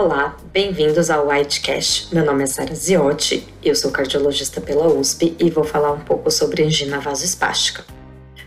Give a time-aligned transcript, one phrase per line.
[0.00, 2.14] Olá, bem-vindos ao Whitecast.
[2.14, 6.30] Meu nome é Sara Ziotti, eu sou cardiologista pela USP e vou falar um pouco
[6.30, 7.84] sobre angina vasoespástica.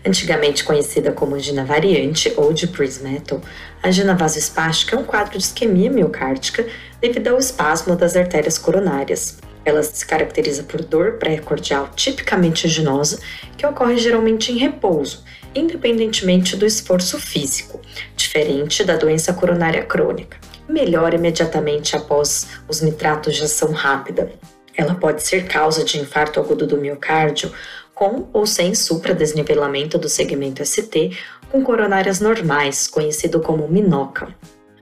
[0.02, 3.42] Antigamente conhecida como angina variante ou de Prismetal,
[3.82, 6.66] a angina vasoespástica é um quadro de isquemia miocárdica
[7.02, 9.36] devido ao espasmo das artérias coronárias.
[9.62, 13.20] Ela se caracteriza por dor pré-cordial tipicamente anginosa,
[13.58, 15.22] que ocorre geralmente em repouso,
[15.54, 17.78] independentemente do esforço físico,
[18.16, 20.38] diferente da doença coronária crônica
[20.72, 24.32] melhora imediatamente após os nitratos de ação rápida.
[24.74, 27.52] Ela pode ser causa de infarto agudo do miocárdio,
[27.94, 31.16] com ou sem supradesnivelamento do segmento ST,
[31.50, 34.34] com coronárias normais, conhecido como minoca.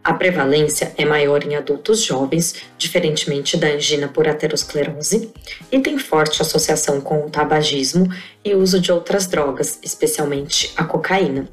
[0.03, 5.31] A prevalência é maior em adultos jovens, diferentemente da angina por aterosclerose,
[5.70, 8.09] e tem forte associação com o tabagismo
[8.43, 11.47] e uso de outras drogas, especialmente a cocaína.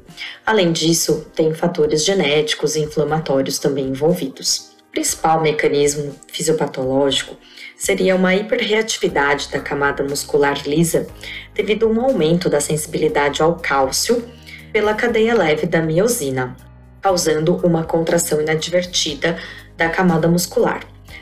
[0.46, 4.72] Além disso, tem fatores genéticos e inflamatórios também envolvidos.
[4.88, 7.36] O principal mecanismo fisiopatológico
[7.76, 11.06] seria uma hiperreatividade da camada muscular lisa
[11.54, 14.26] devido a um aumento da sensibilidade ao cálcio
[14.72, 16.56] pela cadeia leve da miosina,
[17.00, 19.38] causando uma contração inadvertida
[19.76, 20.80] da camada muscular.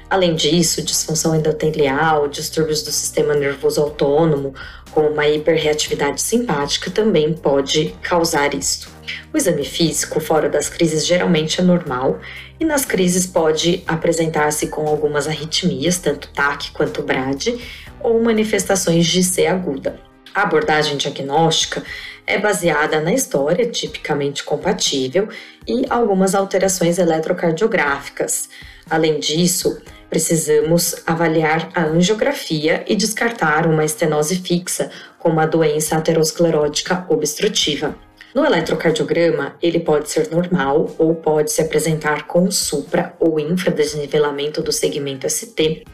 [0.09, 4.55] Além disso, disfunção endotelial, distúrbios do sistema nervoso autônomo,
[4.93, 8.89] como uma hiperreatividade simpática, também pode causar isto.
[9.33, 12.21] O exame físico fora das crises geralmente é normal
[12.59, 17.59] e nas crises pode apresentar-se com algumas arritmias, tanto TAC quanto BRAD,
[18.01, 19.99] ou manifestações de C aguda.
[20.33, 21.83] A abordagem diagnóstica
[22.27, 25.29] é baseada na história, tipicamente compatível,
[25.67, 28.49] e algumas alterações eletrocardiográficas.
[28.91, 37.05] Além disso, precisamos avaliar a angiografia e descartar uma estenose fixa, como a doença aterosclerótica
[37.09, 37.97] obstrutiva.
[38.35, 44.71] No eletrocardiograma, ele pode ser normal ou pode se apresentar com supra ou infradesnivelamento do
[44.71, 45.85] segmento ST,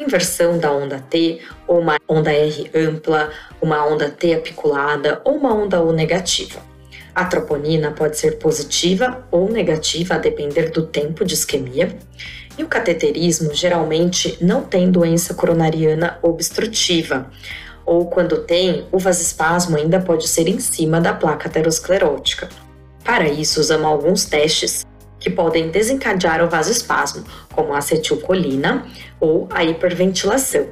[0.00, 3.30] inversão da onda T, ou uma onda R ampla,
[3.60, 6.60] uma onda T apiculada ou uma onda U negativa.
[7.14, 11.96] A troponina pode ser positiva ou negativa a depender do tempo de isquemia.
[12.56, 17.30] E o cateterismo geralmente não tem doença coronariana obstrutiva,
[17.86, 22.48] ou quando tem, o vasoespasmo ainda pode ser em cima da placa aterosclerótica.
[23.02, 24.84] Para isso, usamos alguns testes
[25.20, 28.86] que podem desencadear o vasoespasmo, como a acetilcolina
[29.20, 30.66] ou a hiperventilação.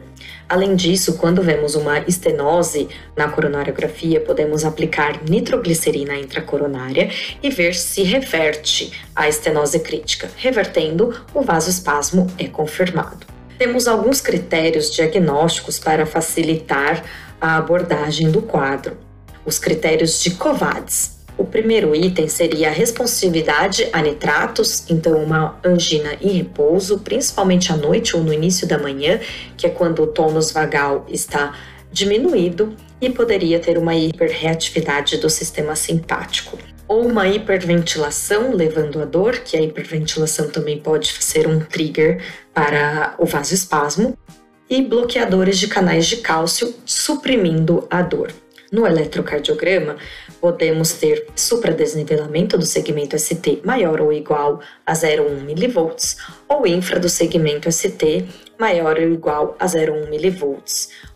[0.48, 7.10] Além disso, quando vemos uma estenose na coronariografia, podemos aplicar nitroglicerina intracoronária
[7.42, 10.30] e ver se reverte a estenose crítica.
[10.36, 13.26] Revertendo, o vasoespasmo é confirmado.
[13.58, 17.04] Temos alguns critérios diagnósticos para facilitar
[17.38, 18.96] a abordagem do quadro.
[19.44, 26.16] Os critérios de COVADS, o primeiro item seria a responsividade a nitratos, então uma angina
[26.20, 29.20] em repouso, principalmente à noite ou no início da manhã,
[29.56, 31.56] que é quando o tônus vagal está
[31.92, 36.58] diminuído e poderia ter uma hiperreatividade do sistema simpático.
[36.88, 42.20] Ou uma hiperventilação levando a dor, que a hiperventilação também pode ser um trigger
[42.52, 44.18] para o vasoespasmo,
[44.68, 48.32] e bloqueadores de canais de cálcio suprimindo a dor.
[48.70, 49.96] No eletrocardiograma,
[50.40, 55.96] podemos ter supradesnivelamento do segmento ST maior ou igual a 0,1 mV
[56.46, 58.26] ou infra do segmento ST
[58.58, 60.58] maior ou igual a 0,1 mV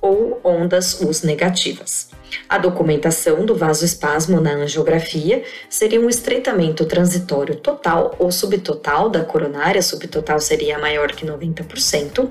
[0.00, 2.10] ou ondas US negativas.
[2.48, 9.82] A documentação do vasoespasmo na angiografia seria um estreitamento transitório total ou subtotal da coronária,
[9.82, 12.31] subtotal seria maior que 90%,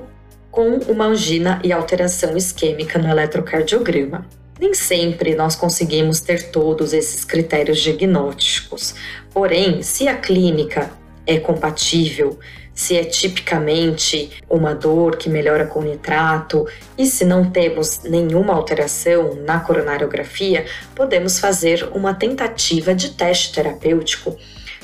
[0.50, 4.40] com uma angina e alteração isquêmica no eletrocardiograma.
[4.61, 8.93] Nem sempre nós conseguimos ter todos esses critérios diagnósticos.
[9.33, 10.91] Porém, se a clínica
[11.25, 12.37] é compatível,
[12.71, 19.33] se é tipicamente uma dor que melhora com nitrato e se não temos nenhuma alteração
[19.33, 24.37] na coronariografia, podemos fazer uma tentativa de teste terapêutico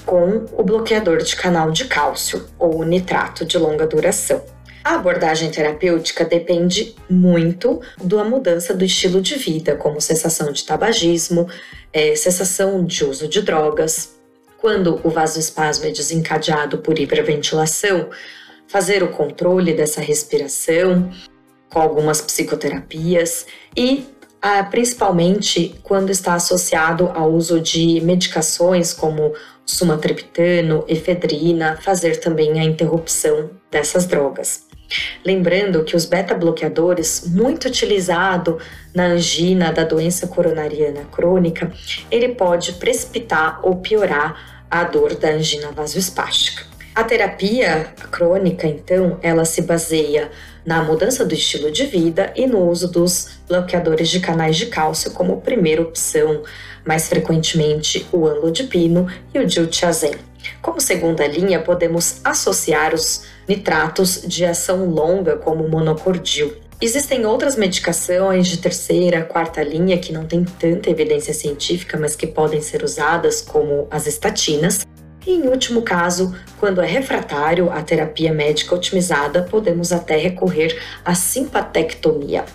[0.08, 4.57] com o bloqueador de canal de cálcio ou nitrato de longa duração.
[4.88, 11.46] A abordagem terapêutica depende muito da mudança do estilo de vida, como cessação de tabagismo,
[11.92, 14.18] é, cessação de uso de drogas.
[14.58, 18.10] Quando o vasoespasmo é desencadeado por hiperventilação,
[18.66, 21.12] fazer o controle dessa respiração
[21.70, 23.46] com algumas psicoterapias
[23.76, 24.06] e
[24.42, 29.34] ah, principalmente quando está associado ao uso de medicações como
[29.66, 34.67] sumatriptano, efedrina, fazer também a interrupção dessas drogas.
[35.24, 38.58] Lembrando que os beta-bloqueadores, muito utilizado
[38.94, 41.72] na angina da doença coronariana crônica,
[42.10, 46.66] ele pode precipitar ou piorar a dor da angina vasoespástica.
[46.96, 50.32] A terapia crônica, então, ela se baseia
[50.66, 55.12] na mudança do estilo de vida e no uso dos bloqueadores de canais de cálcio
[55.12, 56.42] como primeira opção,
[56.84, 60.27] mais frequentemente o anlodipino e o diltiazem.
[60.62, 66.54] Como segunda linha, podemos associar os nitratos de ação longa, como o monocordil.
[66.80, 72.28] Existem outras medicações de terceira, quarta linha que não têm tanta evidência científica, mas que
[72.28, 74.86] podem ser usadas, como as estatinas.
[75.26, 81.16] E, em último caso, quando é refratário à terapia médica otimizada, podemos até recorrer à
[81.16, 82.46] simpatectomia.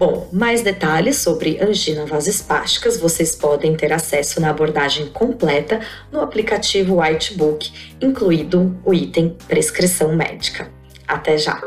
[0.00, 5.78] Bom, mais detalhes sobre angina vasoespásticas vocês podem ter acesso na abordagem completa
[6.10, 7.70] no aplicativo Whitebook,
[8.00, 10.70] incluído o item prescrição médica.
[11.06, 11.60] Até já!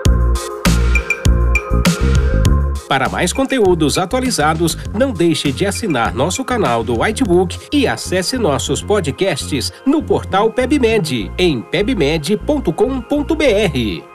[2.90, 8.82] Para mais conteúdos atualizados, não deixe de assinar nosso canal do Whitebook e acesse nossos
[8.82, 14.13] podcasts no portal PebMed em pebmed.com.br.